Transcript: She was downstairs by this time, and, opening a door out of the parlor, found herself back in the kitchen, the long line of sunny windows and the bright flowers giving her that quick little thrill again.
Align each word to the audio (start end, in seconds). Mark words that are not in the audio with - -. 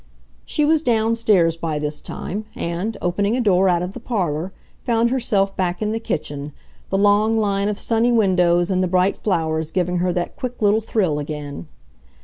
She 0.45 0.65
was 0.65 0.81
downstairs 0.81 1.55
by 1.55 1.77
this 1.77 2.01
time, 2.01 2.45
and, 2.55 2.97
opening 3.03 3.37
a 3.37 3.39
door 3.39 3.69
out 3.69 3.83
of 3.83 3.93
the 3.93 3.99
parlor, 3.99 4.51
found 4.83 5.11
herself 5.11 5.55
back 5.55 5.79
in 5.79 5.91
the 5.91 5.99
kitchen, 5.99 6.53
the 6.89 6.97
long 6.97 7.37
line 7.37 7.69
of 7.69 7.77
sunny 7.77 8.11
windows 8.11 8.71
and 8.71 8.81
the 8.81 8.87
bright 8.87 9.15
flowers 9.15 9.69
giving 9.69 9.97
her 9.99 10.11
that 10.11 10.35
quick 10.37 10.59
little 10.59 10.81
thrill 10.81 11.19
again. 11.19 11.67